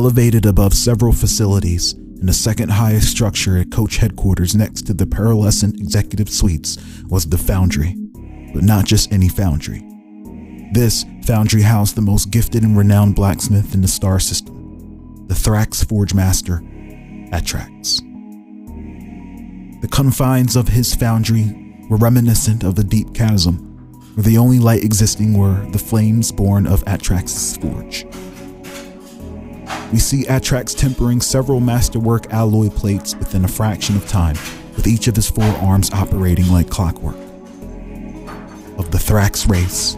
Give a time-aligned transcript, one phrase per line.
[0.00, 5.04] Elevated above several facilities, and the second highest structure at Coach headquarters next to the
[5.04, 6.78] pearlescent executive suites
[7.10, 7.94] was the foundry.
[8.54, 9.86] But not just any foundry.
[10.72, 15.86] This foundry housed the most gifted and renowned blacksmith in the star system, the Thrax
[15.86, 16.62] Forge Master,
[17.30, 17.98] Atrax.
[19.82, 23.58] The confines of his foundry were reminiscent of a deep chasm,
[24.14, 28.06] where the only light existing were the flames born of Atrax's forge.
[29.92, 34.36] We see Atrax tempering several masterwork alloy plates within a fraction of time,
[34.76, 37.16] with each of his four arms operating like clockwork.
[38.78, 39.94] Of the Thrax race,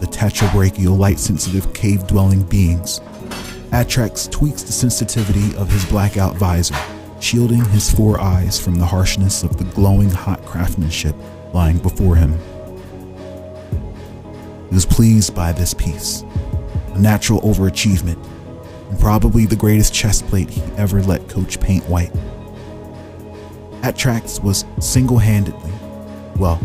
[0.00, 3.00] the tetrabrachial light sensitive cave dwelling beings,
[3.70, 6.76] Atrax tweaks the sensitivity of his blackout visor,
[7.18, 11.16] shielding his four eyes from the harshness of the glowing hot craftsmanship
[11.54, 12.38] lying before him.
[14.68, 16.22] He was pleased by this piece,
[16.92, 18.22] a natural overachievement
[18.88, 22.12] and probably the greatest chest plate he ever let Coach paint white.
[23.82, 25.72] Atrax was single handedly,
[26.38, 26.60] well,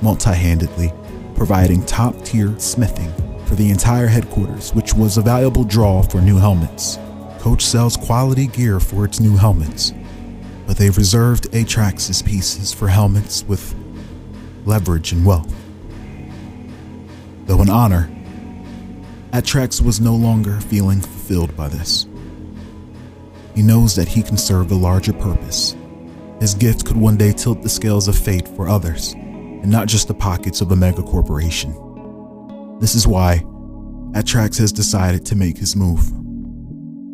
[0.00, 0.92] multi handedly,
[1.34, 3.12] providing top tier smithing
[3.44, 6.98] for the entire headquarters, which was a valuable draw for new helmets.
[7.38, 9.92] Coach sells quality gear for its new helmets,
[10.66, 13.74] but they've reserved Atrax's pieces for helmets with
[14.66, 15.54] leverage and wealth.
[17.46, 18.10] Though an honor,
[19.32, 22.06] Atrax was no longer feeling fulfilled by this.
[23.54, 25.76] He knows that he can serve a larger purpose.
[26.40, 30.08] His gift could one day tilt the scales of fate for others, and not just
[30.08, 31.72] the pockets of a mega corporation.
[32.80, 33.42] This is why
[34.12, 36.10] Atrax has decided to make his move.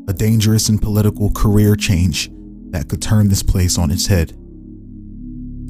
[0.08, 2.30] A dangerous and political career change
[2.70, 4.36] that could turn this place on its head.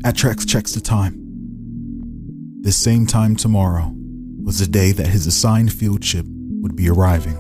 [0.03, 1.21] Atrax checks the time.
[2.61, 3.95] This same time tomorrow
[4.43, 6.27] was the day that his assigned field ship
[6.65, 7.39] would be arriving.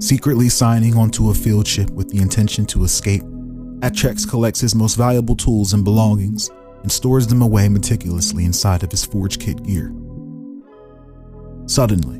[0.00, 3.22] Secretly signing onto a field ship with the intention to escape,
[3.80, 6.50] Atrax collects his most valuable tools and belongings
[6.82, 9.92] and stores them away meticulously inside of his forge kit gear.
[11.66, 12.16] Suddenly,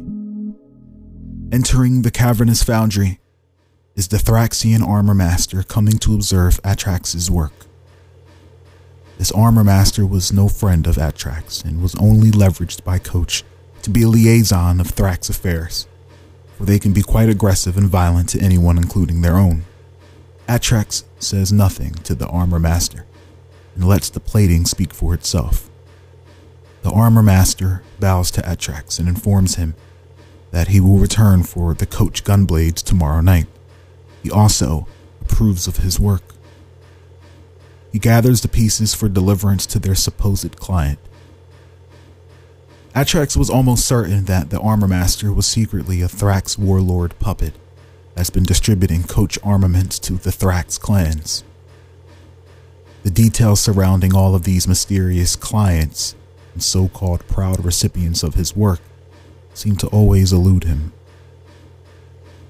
[1.50, 3.18] entering the cavernous foundry
[3.96, 7.54] is the Thraxian armor master coming to observe Atrax's work.
[9.16, 13.44] This armor master was no friend of Atrax and was only leveraged by Coach
[13.88, 15.88] to be a liaison of Thrax affairs
[16.58, 19.64] for they can be quite aggressive and violent to anyone, including their own.
[20.48, 23.06] Atrax says nothing to the armor master
[23.76, 25.70] and lets the plating speak for itself.
[26.82, 29.76] The armor master bows to Atrax and informs him
[30.50, 33.46] that he will return for the coach gunblades tomorrow night.
[34.24, 34.88] He also
[35.20, 36.34] approves of his work.
[37.92, 40.98] He gathers the pieces for deliverance to their supposed client
[42.94, 47.54] Atrax was almost certain that the Armor Master was secretly a Thrax warlord puppet
[48.14, 51.44] that's been distributing Coach armaments to the Thrax clans.
[53.04, 56.16] The details surrounding all of these mysterious clients
[56.54, 58.80] and so called proud recipients of his work
[59.54, 60.92] seemed to always elude him.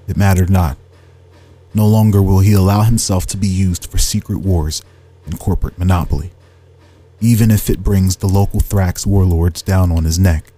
[0.07, 0.77] It mattered not.
[1.73, 4.81] No longer will he allow himself to be used for secret wars
[5.25, 6.31] and corporate monopoly.
[7.21, 10.53] Even if it brings the local Thrax warlords down on his neck,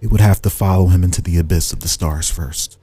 [0.00, 2.78] it would have to follow him into the abyss of the stars first.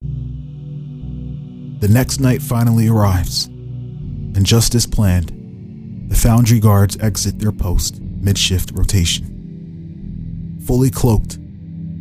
[0.00, 8.00] The next night finally arrives, and just as planned, the foundry guards exit their post
[8.00, 10.60] mid shift rotation.
[10.66, 11.38] Fully cloaked,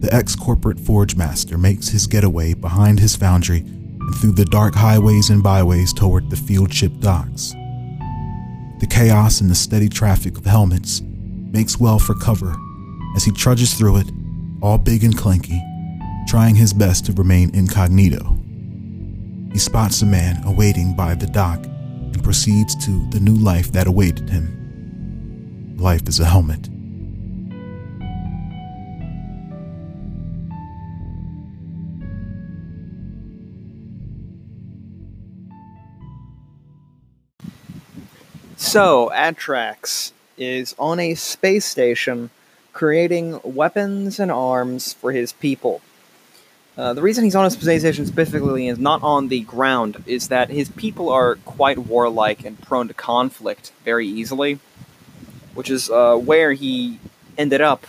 [0.02, 4.74] the ex corporate forge master makes his getaway behind his foundry and through the dark
[4.74, 7.54] highways and byways toward the field ship docks.
[8.82, 12.56] The chaos and the steady traffic of helmets makes well for cover
[13.16, 14.12] as he trudges through it,
[14.60, 15.62] all big and clanky,
[16.28, 18.40] trying his best to remain incognito.
[19.54, 23.86] He spots a man awaiting by the dock and proceeds to the new life that
[23.86, 25.78] awaited him.
[25.78, 26.68] Life as a helmet.
[38.72, 42.30] So, Atrax is on a space station
[42.72, 45.82] creating weapons and arms for his people.
[46.78, 50.30] Uh, the reason he's on a space station specifically is not on the ground is
[50.30, 54.58] that his people are quite warlike and prone to conflict very easily,
[55.54, 56.98] which is uh, where he
[57.38, 57.88] ended up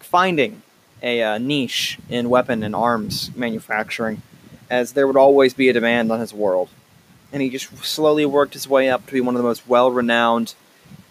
[0.00, 0.62] finding
[1.02, 4.22] a uh, niche in weapon and arms manufacturing,
[4.70, 6.70] as there would always be a demand on his world
[7.32, 10.54] and he just slowly worked his way up to be one of the most well-renowned,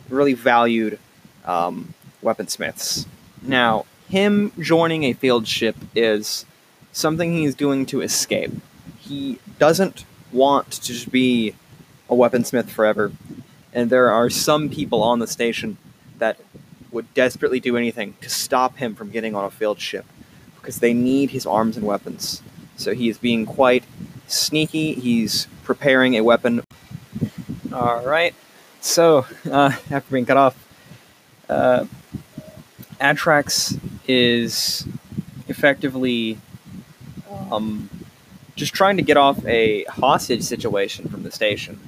[0.10, 1.00] really valued
[1.46, 1.94] um,
[2.24, 3.06] weaponsmiths.
[3.42, 6.46] Now, him joining a field ship is
[6.92, 8.52] something he's doing to escape.
[9.00, 11.56] He doesn't want to be
[12.10, 13.12] a weaponsmith forever,
[13.74, 15.78] and there are some people on the station
[16.18, 16.38] that
[16.92, 20.06] would desperately do anything to stop him from getting on a field ship
[20.56, 22.42] because they need his arms and weapons.
[22.76, 23.84] So he is being quite
[24.28, 24.94] sneaky.
[24.94, 26.64] He's preparing a weapon.
[27.74, 28.34] All right.
[28.82, 30.68] So uh, after being cut off,
[31.50, 31.86] uh,
[33.00, 34.88] Atrax is
[35.48, 36.40] effectively
[37.52, 37.90] um,
[38.56, 41.80] just trying to get off a hostage situation from the station.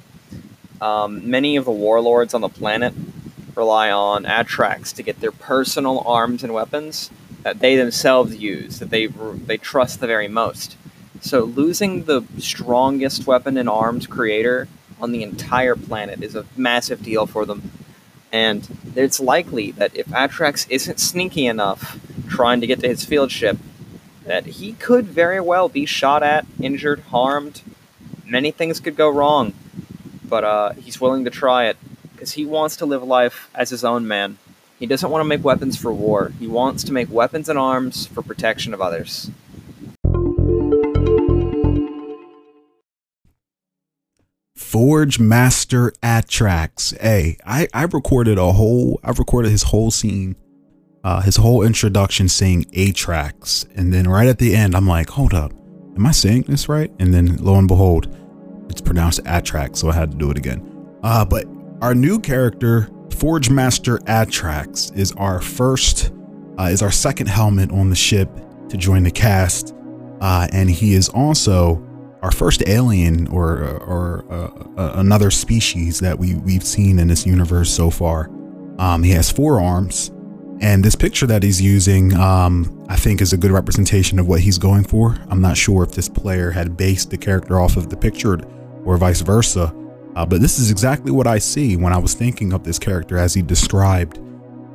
[0.80, 2.94] Um, many of the warlords on the planet
[3.54, 7.10] rely on Atrax to get their personal arms and weapons
[7.42, 10.76] that they themselves use, that they they trust the very most.
[11.20, 14.68] So losing the strongest weapon and arms creator
[15.00, 17.72] on the entire planet is a massive deal for them.
[18.32, 23.30] And it's likely that if Atrax isn't sneaky enough trying to get to his field
[23.30, 23.58] ship,
[24.24, 27.62] that he could very well be shot at, injured, harmed.
[28.24, 29.54] Many things could go wrong,
[30.24, 31.76] but uh, he's willing to try it
[32.12, 34.38] because he wants to live life as his own man.
[34.78, 36.32] He doesn't want to make weapons for war.
[36.38, 39.30] He wants to make weapons and arms for protection of others.
[44.70, 46.96] Forge Master Atrax.
[47.00, 50.36] Hey, I, I recorded a whole I recorded his whole scene,
[51.02, 53.66] uh, his whole introduction saying Atrax.
[53.74, 55.52] And then right at the end, I'm like, hold up,
[55.96, 56.88] am I saying this right?
[57.00, 58.16] And then lo and behold,
[58.68, 60.64] it's pronounced Atrax, so I had to do it again.
[61.02, 61.46] Uh, but
[61.82, 66.12] our new character, Forge Master Atrax, is our first,
[66.60, 68.30] uh, is our second helmet on the ship
[68.68, 69.74] to join the cast.
[70.20, 71.84] Uh, and he is also
[72.22, 77.70] our first alien or or uh, another species that we we've seen in this universe
[77.70, 78.30] so far.
[78.78, 80.10] Um, he has four arms,
[80.60, 84.40] and this picture that he's using, um, I think, is a good representation of what
[84.40, 85.18] he's going for.
[85.28, 88.38] I'm not sure if this player had based the character off of the picture
[88.84, 89.74] or vice versa,
[90.16, 93.18] uh, but this is exactly what I see when I was thinking of this character
[93.18, 94.18] as he described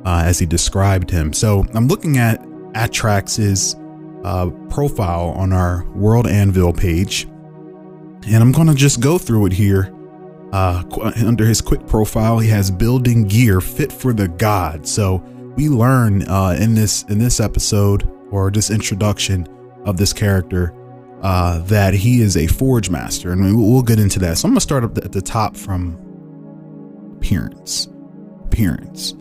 [0.06, 1.32] uh, as he described him.
[1.32, 2.40] So I'm looking at
[2.74, 3.74] Atrax's
[4.24, 7.26] uh, profile on our World Anvil page
[8.26, 9.92] and I'm going to just go through it here.
[10.52, 10.82] Uh,
[11.24, 14.86] under his quick profile, he has building gear fit for the god.
[14.86, 15.16] So
[15.56, 19.46] we learn uh, in this in this episode or this introduction
[19.84, 20.72] of this character
[21.22, 24.38] uh, that he is a forge master, and we'll get into that.
[24.38, 25.98] So I'm gonna start up at the top from
[27.16, 27.88] appearance.
[28.44, 29.14] Appearance.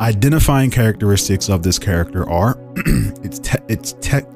[0.00, 2.58] Identifying characteristics of this character are
[3.22, 4.26] its te- its te-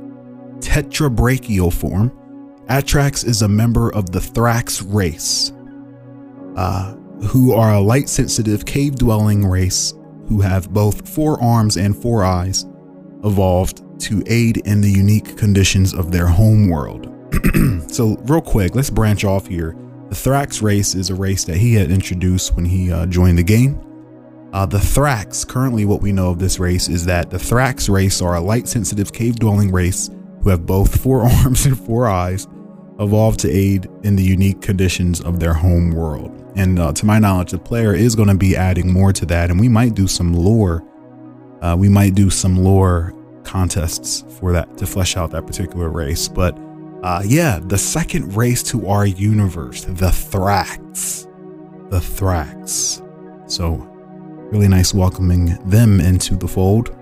[0.60, 2.12] tetrabrachial form
[2.68, 5.52] Atrax is a member of the Thrax race,
[6.56, 6.94] uh,
[7.26, 9.92] who are a light sensitive cave dwelling race
[10.28, 12.64] who have both four arms and four eyes,
[13.22, 17.10] evolved to aid in the unique conditions of their home world.
[17.92, 19.76] so, real quick, let's branch off here.
[20.08, 23.42] The Thrax race is a race that he had introduced when he uh, joined the
[23.42, 23.80] game.
[24.54, 28.22] Uh, the Thrax, currently, what we know of this race is that the Thrax race
[28.22, 30.10] are a light sensitive cave dwelling race
[30.42, 32.46] who have both four arms and four eyes,
[33.00, 36.30] evolved to aid in the unique conditions of their home world.
[36.56, 39.50] And uh, to my knowledge, the player is going to be adding more to that,
[39.50, 40.84] and we might do some lore.
[41.60, 46.28] Uh, we might do some lore contests for that to flesh out that particular race.
[46.28, 46.56] But
[47.02, 51.28] uh, yeah, the second race to our universe, the Thrax.
[51.90, 53.00] The Thrax.
[53.50, 53.74] So,
[54.50, 56.94] really nice welcoming them into the fold.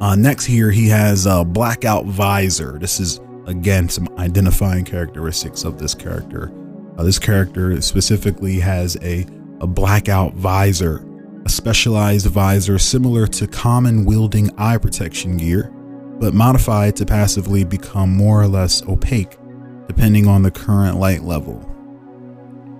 [0.00, 2.78] Uh, next here, he has a blackout visor.
[2.78, 6.52] This is again some identifying characteristics of this character.
[6.98, 9.26] Uh, this character specifically has a,
[9.60, 11.04] a blackout visor,
[11.44, 15.70] a specialized visor similar to common wielding eye protection gear,
[16.18, 19.36] but modified to passively become more or less opaque
[19.86, 21.64] depending on the current light level.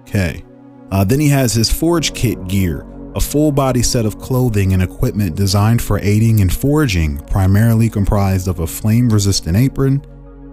[0.01, 0.45] Okay.
[0.91, 4.83] Uh, then he has his forge kit gear, a full body set of clothing and
[4.83, 10.05] equipment designed for aiding in forging, primarily comprised of a flame resistant apron,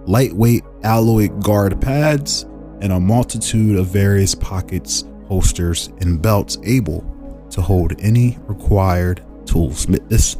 [0.06, 2.42] lightweight alloy guard pads,
[2.80, 7.02] and a multitude of various pockets, holsters, and belts able
[7.50, 9.86] to hold any required tools.
[9.86, 10.36] This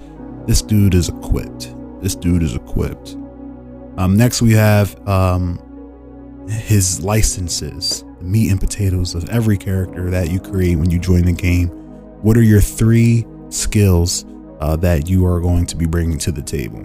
[0.47, 1.75] this dude is equipped.
[2.03, 3.17] This dude is equipped.
[3.97, 5.59] Um, next we have um,
[6.49, 11.33] his licenses, meat and potatoes of every character that you create when you join the
[11.33, 11.69] game.
[12.23, 14.27] What are your three skills
[14.61, 16.85] uh, that you are going to be bringing to the table?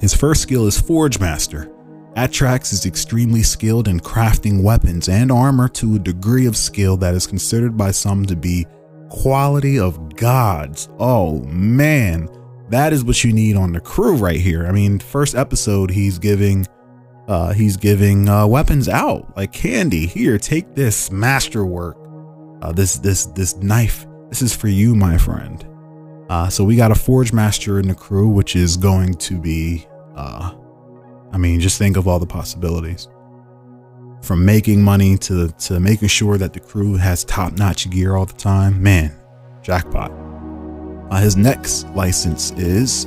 [0.00, 1.70] His first skill is Forge Master.
[2.14, 7.14] Atrax is extremely skilled in crafting weapons and armor to a degree of skill that
[7.14, 8.66] is considered by some to be
[9.08, 10.88] quality of gods.
[10.98, 12.28] Oh man,
[12.70, 14.66] that is what you need on the crew right here.
[14.66, 16.66] I mean, first episode, he's giving
[17.26, 20.06] uh, he's giving uh, weapons out like candy.
[20.06, 21.96] Here, take this masterwork.
[22.62, 24.06] Uh, this this this knife.
[24.28, 25.64] This is for you, my friend.
[26.28, 29.86] Uh, so we got a forge master in the crew, which is going to be.
[30.14, 30.54] Uh,
[31.32, 33.08] I mean, just think of all the possibilities.
[34.22, 38.26] From making money to to making sure that the crew has top notch gear all
[38.26, 38.82] the time.
[38.82, 39.16] Man,
[39.62, 40.10] jackpot.
[41.10, 43.06] Uh, his next license is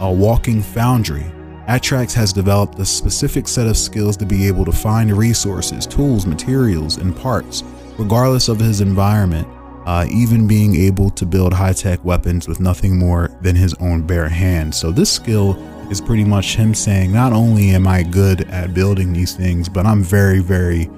[0.00, 1.24] a walking foundry
[1.68, 6.26] Atrax has developed a specific set of skills to be able to find resources, tools,
[6.26, 7.62] materials, and parts,
[7.98, 9.46] regardless of his environment,
[9.86, 14.06] uh, even being able to build high tech weapons with nothing more than his own
[14.06, 14.76] bare hands.
[14.76, 15.56] So, this skill
[15.90, 19.86] is pretty much him saying, Not only am I good at building these things, but
[19.86, 20.88] I'm very, very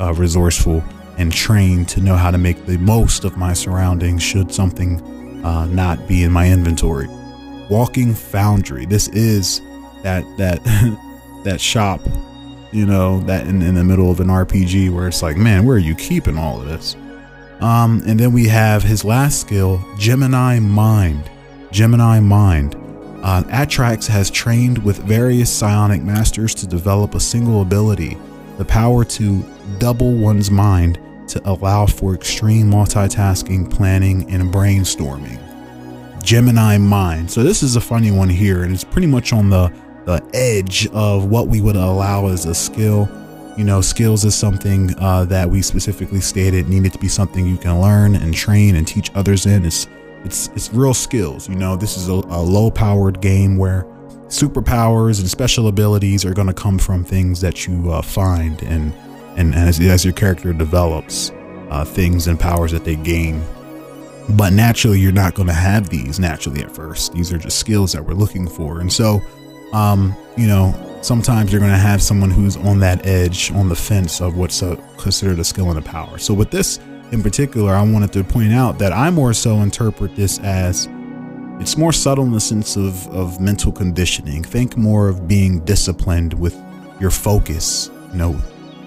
[0.00, 0.82] uh, resourceful
[1.18, 5.00] and trained to know how to make the most of my surroundings should something
[5.44, 7.08] uh, not be in my inventory.
[7.70, 8.86] Walking Foundry.
[8.86, 9.60] This is
[10.02, 10.62] that that
[11.44, 12.00] that shop,
[12.72, 15.76] you know, that in, in the middle of an RPG where it's like, man, where
[15.76, 16.96] are you keeping all of this?
[17.60, 21.30] Um, and then we have his last skill, Gemini Mind.
[21.70, 22.74] Gemini Mind.
[23.22, 28.18] Uh, Atrax has trained with various psionic masters to develop a single ability,
[28.58, 29.42] the power to
[29.78, 35.40] double one's mind to allow for extreme multitasking, planning, and brainstorming.
[36.22, 37.30] Gemini Mind.
[37.30, 39.72] So this is a funny one here, and it's pretty much on the
[40.04, 43.08] the edge of what we would allow as a skill.
[43.56, 47.56] You know, skills is something uh, that we specifically stated needed to be something you
[47.56, 49.64] can learn and train and teach others in.
[49.64, 49.86] It's
[50.24, 51.48] it's it's real skills.
[51.48, 53.84] You know, this is a, a low powered game where
[54.26, 58.92] superpowers and special abilities are going to come from things that you uh, find and
[59.36, 61.30] and as, as your character develops,
[61.70, 63.42] uh, things and powers that they gain.
[64.30, 67.12] But naturally, you're not going to have these naturally at first.
[67.12, 69.20] These are just skills that we're looking for, and so
[69.72, 70.72] um, you know,
[71.04, 74.62] sometimes you're going to have someone who's on that edge, on the fence of what's
[74.62, 76.18] a, considered a skill and a power.
[76.18, 76.78] So with this
[77.12, 80.88] in particular, I wanted to point out that I more so interpret this as
[81.60, 84.42] it's more subtle in the sense of, of mental conditioning.
[84.42, 86.56] Think more of being disciplined with
[86.98, 88.40] your focus, you know,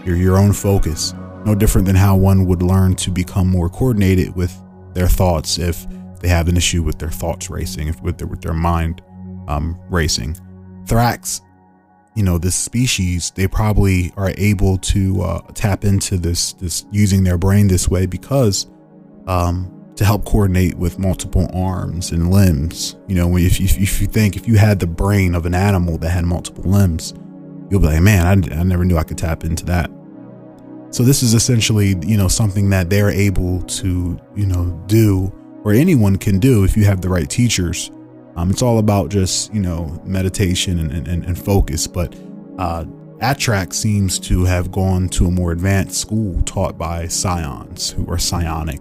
[0.03, 1.13] your, your own focus.
[1.45, 4.59] No different than how one would learn to become more coordinated with
[4.93, 5.85] their thoughts if
[6.19, 9.01] they have an issue with their thoughts racing, if with their, with their mind
[9.47, 10.35] um, racing.
[10.85, 11.41] Thrax,
[12.17, 17.23] you know, this species, they probably are able to uh, tap into this, this using
[17.23, 18.65] their brain this way because
[19.27, 22.95] um, to help coordinate with multiple arms and limbs.
[23.07, 25.99] You know, if you, if you think if you had the brain of an animal
[25.99, 27.13] that had multiple limbs,
[27.69, 29.91] you'll be like, man, I, I never knew I could tap into that.
[30.89, 35.31] So this is essentially, you know, something that they're able to, you know, do
[35.63, 37.91] or anyone can do if you have the right teachers
[38.37, 41.87] um, it's all about just, you know, meditation and, and, and focus.
[41.87, 42.15] But
[42.59, 42.85] uh,
[43.19, 48.19] Atrax seems to have gone to a more advanced school taught by scions who are
[48.19, 48.79] psionic.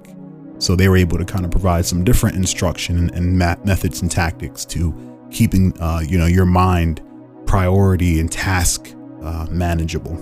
[0.59, 4.11] So they were able to kind of provide some different instruction and, and methods and
[4.11, 4.95] tactics to
[5.31, 7.03] keeping, uh, you know, your mind
[7.47, 10.17] priority and task uh, manageable.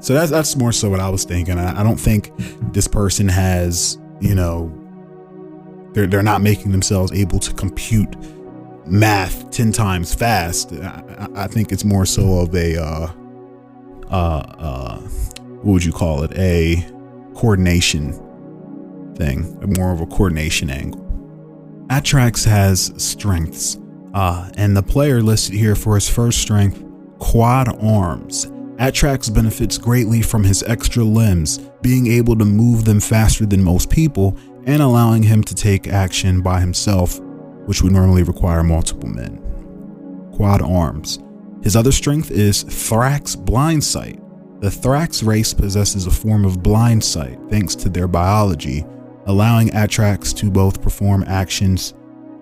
[0.00, 1.58] So that's that's more so what I was thinking.
[1.58, 2.32] I, I don't think
[2.72, 4.72] this person has, you know,
[5.98, 8.14] they're, they're not making themselves able to compute
[8.86, 10.72] math 10 times fast.
[10.72, 13.08] I, I think it's more so of a, uh,
[14.08, 16.32] uh, uh, what would you call it?
[16.38, 16.86] A
[17.34, 18.12] coordination
[19.16, 21.04] thing, more of a coordination angle.
[21.88, 23.78] Atrax has strengths,
[24.14, 26.80] uh, and the player listed here for his first strength,
[27.18, 28.46] quad arms.
[28.76, 33.90] Atrax benefits greatly from his extra limbs, being able to move them faster than most
[33.90, 34.38] people
[34.68, 37.18] and allowing him to take action by himself,
[37.64, 39.42] which would normally require multiple men.
[40.34, 41.18] Quad arms.
[41.62, 44.20] His other strength is Thrax Blind Sight.
[44.60, 48.84] The Thrax race possesses a form of blind sight thanks to their biology,
[49.26, 51.94] allowing Atrax to both perform actions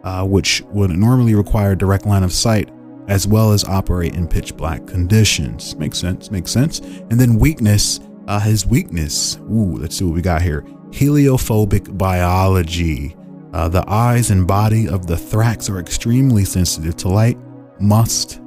[0.03, 2.71] uh, which would normally require direct line of sight
[3.09, 5.77] as well as operate in pitch black conditions.
[5.77, 6.81] Makes sense, makes sense.
[6.81, 9.37] And then weakness, uh, his weakness.
[9.51, 10.65] Ooh, let's see what we got here
[10.97, 13.15] heliophobic biology.
[13.53, 17.39] Uh, the eyes and body of the Thrax are extremely sensitive to light,
[17.79, 18.41] must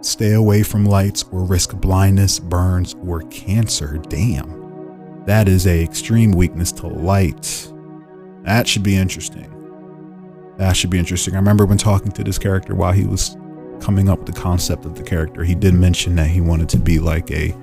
[0.00, 3.98] stay away from lights or risk blindness, burns, or cancer.
[4.08, 5.24] Damn.
[5.26, 7.70] That is a extreme weakness to light.
[8.44, 9.50] That should be interesting.
[10.56, 11.34] That should be interesting.
[11.34, 13.36] I remember when talking to this character while he was
[13.80, 16.78] coming up with the concept of the character, he did mention that he wanted to
[16.78, 17.54] be like a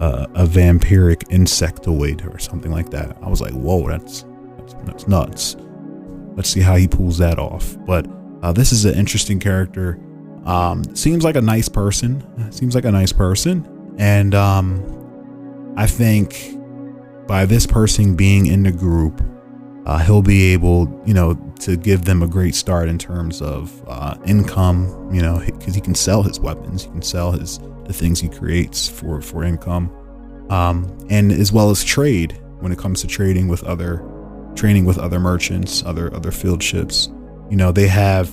[0.00, 3.16] a vampiric insectoid or something like that.
[3.22, 4.24] I was like, whoa, that's,
[4.56, 5.56] that's that's nuts.
[6.36, 7.76] Let's see how he pulls that off.
[7.86, 8.06] But
[8.42, 9.98] Uh, this is an interesting character.
[10.46, 12.24] Um, seems like a nice person.
[12.50, 13.66] Seems like a nice person,
[13.98, 14.80] and um,
[15.76, 16.56] I think
[17.26, 19.20] by this person being in the group,
[19.86, 23.82] uh, he'll be able, you know, to give them a great start in terms of
[23.88, 25.08] uh, income.
[25.12, 28.28] You know, because he can sell his weapons, he can sell his the things he
[28.28, 29.90] creates for for income,
[30.50, 34.04] um, and as well as trade when it comes to trading with other,
[34.54, 37.08] training with other merchants, other other field ships.
[37.50, 38.32] You know, they have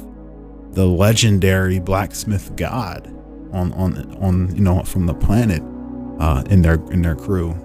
[0.73, 3.07] the legendary blacksmith god
[3.51, 5.63] on on on you know from the planet
[6.19, 7.55] uh, in their in their crew.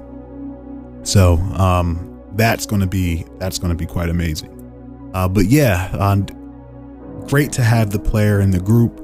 [1.03, 4.59] So um, that's going to be that's going to be quite amazing.
[5.15, 6.17] Uh, but yeah, uh,
[7.27, 8.99] great to have the player in the group.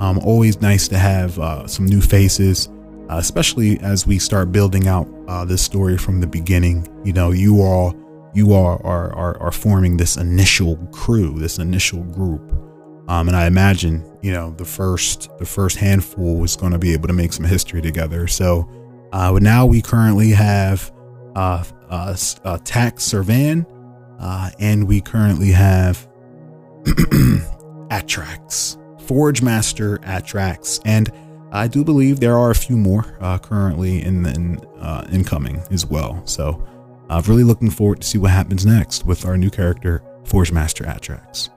[0.00, 2.68] Um, always nice to have uh, some new faces,
[3.10, 6.88] uh, especially as we start building out uh, this story from the beginning.
[7.04, 7.94] You know, you all
[8.34, 12.40] you are are are, forming this initial crew, this initial group.
[13.08, 16.92] Um, and I imagine, you know, the first the first handful is going to be
[16.94, 18.26] able to make some history together.
[18.26, 18.68] So,
[19.12, 20.90] uh, now we currently have
[21.92, 23.66] uh, uh, Tax Servan,
[24.18, 26.08] uh, and we currently have
[27.90, 31.12] Atrax, Forge Master Atrax, and
[31.52, 35.84] I do believe there are a few more uh, currently in, in uh, incoming as
[35.84, 36.26] well.
[36.26, 36.66] So,
[37.10, 40.50] I'm uh, really looking forward to see what happens next with our new character, Forge
[40.50, 41.50] Master Atrax.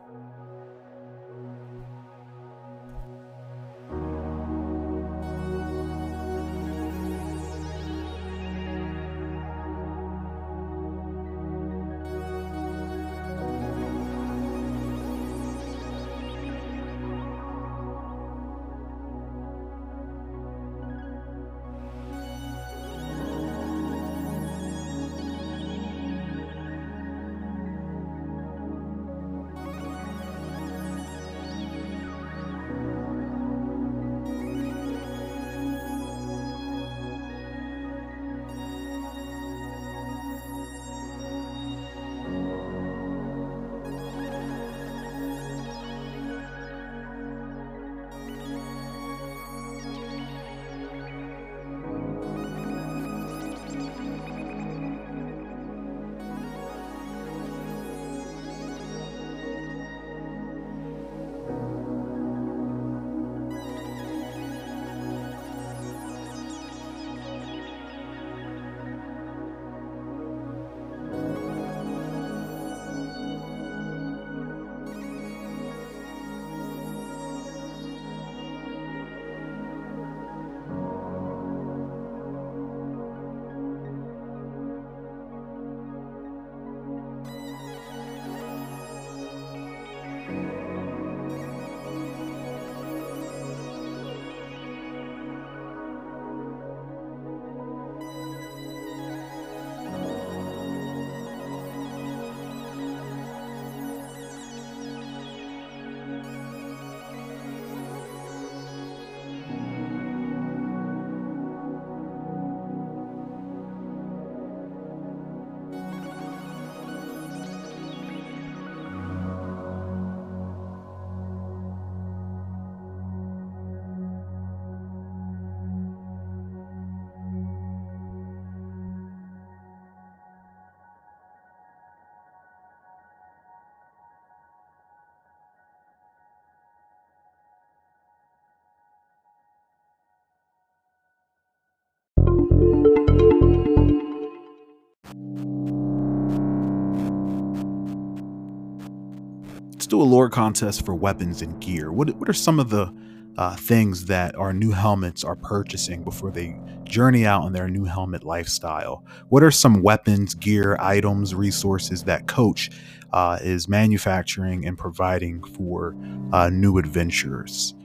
[149.86, 151.92] Let's do a lore contest for weapons and gear.
[151.92, 152.92] What, what are some of the
[153.38, 157.86] uh, things that our new helmets are purchasing before they journey out on their new
[157.86, 159.06] helmet lifestyle?
[159.30, 162.72] What are some weapons, gear, items, resources that Coach
[163.14, 165.96] uh, is manufacturing and providing for
[166.34, 167.76] uh, new adventurers?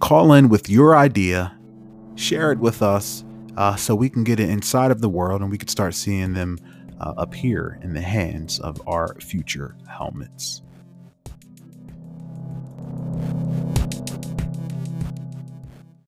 [0.00, 1.58] Call in with your idea,
[2.16, 3.24] share it with us
[3.56, 6.34] uh, so we can get it inside of the world and we can start seeing
[6.34, 6.58] them
[7.00, 10.60] uh, appear in the hands of our future helmets.